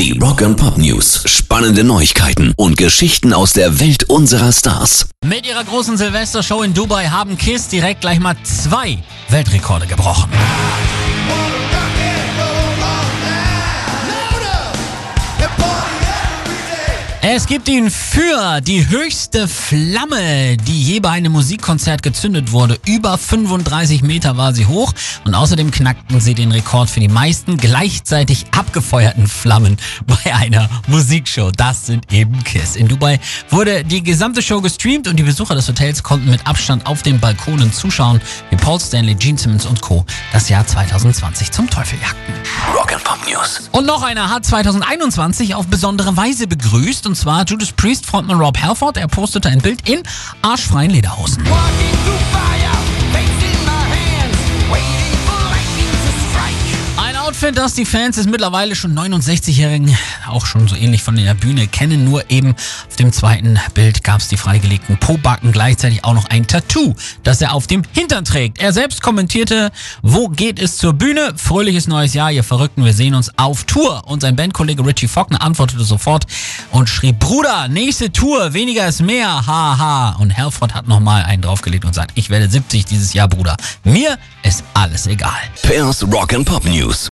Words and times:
Die 0.00 0.18
Rock 0.18 0.40
and 0.40 0.56
Pop 0.56 0.78
News. 0.78 1.24
Spannende 1.26 1.84
Neuigkeiten 1.84 2.54
und 2.56 2.78
Geschichten 2.78 3.34
aus 3.34 3.52
der 3.52 3.80
Welt 3.80 4.04
unserer 4.04 4.50
Stars. 4.50 5.10
Mit 5.22 5.46
ihrer 5.46 5.62
großen 5.62 5.98
Silvestershow 5.98 6.62
in 6.62 6.72
Dubai 6.72 7.08
haben 7.08 7.36
Kiss 7.36 7.68
direkt 7.68 8.00
gleich 8.00 8.18
mal 8.18 8.34
zwei 8.42 8.96
Weltrekorde 9.28 9.86
gebrochen. 9.86 10.30
Es 17.32 17.46
gibt 17.46 17.68
ihn 17.68 17.92
für 17.92 18.60
die 18.60 18.88
höchste 18.88 19.46
Flamme, 19.46 20.56
die 20.56 20.82
je 20.82 20.98
bei 20.98 21.10
einem 21.10 21.30
Musikkonzert 21.30 22.02
gezündet 22.02 22.50
wurde. 22.50 22.76
Über 22.86 23.16
35 23.16 24.02
Meter 24.02 24.36
war 24.36 24.52
sie 24.52 24.66
hoch 24.66 24.92
und 25.24 25.36
außerdem 25.36 25.70
knackten 25.70 26.20
sie 26.20 26.34
den 26.34 26.50
Rekord 26.50 26.90
für 26.90 26.98
die 26.98 27.06
meisten 27.06 27.56
gleichzeitig 27.56 28.46
abgefeuerten 28.50 29.28
Flammen 29.28 29.76
bei 30.08 30.34
einer 30.34 30.68
Musikshow. 30.88 31.52
Das 31.52 31.86
sind 31.86 32.12
eben 32.12 32.42
Kiss. 32.42 32.74
In 32.74 32.88
Dubai 32.88 33.20
wurde 33.48 33.84
die 33.84 34.02
gesamte 34.02 34.42
Show 34.42 34.60
gestreamt 34.60 35.06
und 35.06 35.14
die 35.14 35.22
Besucher 35.22 35.54
des 35.54 35.68
Hotels 35.68 36.02
konnten 36.02 36.30
mit 36.30 36.44
Abstand 36.48 36.86
auf 36.86 37.02
den 37.04 37.20
Balkonen 37.20 37.72
zuschauen, 37.72 38.20
wie 38.50 38.56
Paul 38.56 38.80
Stanley, 38.80 39.14
Gene 39.14 39.38
Simmons 39.38 39.66
und 39.66 39.80
Co. 39.80 40.04
das 40.32 40.48
Jahr 40.48 40.66
2020 40.66 41.52
zum 41.52 41.70
Teufel 41.70 41.96
jagten. 42.00 42.34
Rock 42.74 42.92
and 42.92 43.04
Pop 43.04 43.18
News. 43.30 43.68
Und 43.70 43.86
noch 43.86 44.02
einer 44.02 44.30
hat 44.30 44.44
2021 44.44 45.54
auf 45.54 45.68
besondere 45.68 46.16
Weise 46.16 46.48
begrüßt, 46.48 47.06
und 47.06 47.19
zwar 47.20 47.44
Judas 47.44 47.70
Priest 47.72 48.06
Frontmann 48.06 48.40
Rob 48.40 48.56
Halford. 48.58 48.96
Er 48.96 49.06
postete 49.06 49.48
ein 49.50 49.60
Bild 49.60 49.86
in 49.88 50.02
arschfreien 50.40 50.90
Lederhosen. 50.90 51.44
Walking 51.44 52.69
Outfit, 57.30 57.56
das 57.56 57.74
die 57.74 57.84
Fans 57.84 58.16
des 58.16 58.26
mittlerweile 58.26 58.74
schon 58.74 58.92
69-Jährigen 58.98 59.96
auch 60.28 60.46
schon 60.46 60.66
so 60.66 60.74
ähnlich 60.74 61.04
von 61.04 61.14
der 61.14 61.34
Bühne 61.34 61.68
kennen. 61.68 62.02
Nur 62.02 62.28
eben 62.28 62.56
auf 62.88 62.96
dem 62.96 63.12
zweiten 63.12 63.56
Bild 63.72 64.02
gab 64.02 64.20
es 64.20 64.26
die 64.26 64.36
freigelegten 64.36 64.98
Pobacken, 64.98 65.52
gleichzeitig 65.52 66.04
auch 66.04 66.14
noch 66.14 66.24
ein 66.24 66.48
Tattoo, 66.48 66.96
das 67.22 67.40
er 67.40 67.54
auf 67.54 67.68
dem 67.68 67.84
Hintern 67.92 68.24
trägt. 68.24 68.58
Er 68.58 68.72
selbst 68.72 69.00
kommentierte, 69.00 69.70
wo 70.02 70.28
geht 70.28 70.58
es 70.60 70.76
zur 70.76 70.92
Bühne? 70.92 71.32
Fröhliches 71.36 71.86
neues 71.86 72.14
Jahr, 72.14 72.32
ihr 72.32 72.42
Verrückten, 72.42 72.84
wir 72.84 72.94
sehen 72.94 73.14
uns 73.14 73.30
auf 73.38 73.62
Tour. 73.62 74.08
Und 74.08 74.22
sein 74.22 74.34
Bandkollege 74.34 74.84
Richie 74.84 75.06
Faulkner 75.06 75.40
antwortete 75.40 75.84
sofort 75.84 76.26
und 76.72 76.88
schrieb, 76.88 77.20
Bruder, 77.20 77.68
nächste 77.68 78.10
Tour, 78.10 78.54
weniger 78.54 78.88
ist 78.88 79.02
mehr, 79.02 79.46
haha. 79.46 80.16
Und 80.18 80.36
Halford 80.36 80.74
hat 80.74 80.88
nochmal 80.88 81.22
einen 81.22 81.42
draufgelegt 81.42 81.84
und 81.84 81.94
sagt, 81.94 82.10
ich 82.16 82.28
werde 82.28 82.50
70 82.50 82.86
dieses 82.86 83.12
Jahr, 83.12 83.28
Bruder. 83.28 83.56
Mir 83.84 84.18
ist 84.42 84.64
alles 84.74 85.06
egal. 85.06 85.30
Pairs 85.62 86.04
Rock 86.10 86.34
and 86.34 86.44
Pop 86.44 86.64
News. 86.64 87.08